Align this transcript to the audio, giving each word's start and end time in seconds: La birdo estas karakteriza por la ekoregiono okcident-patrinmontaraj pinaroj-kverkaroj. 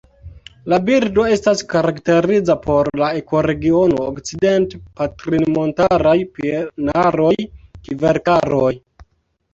La 0.71 0.77
birdo 0.85 1.23
estas 1.33 1.59
karakteriza 1.73 2.55
por 2.63 2.89
la 3.01 3.09
ekoregiono 3.19 3.99
okcident-patrinmontaraj 4.13 6.17
pinaroj-kverkaroj. 6.39 8.73